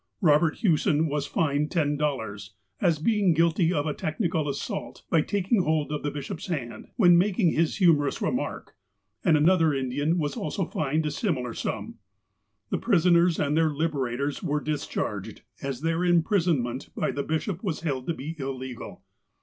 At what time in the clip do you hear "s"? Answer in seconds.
6.39-6.47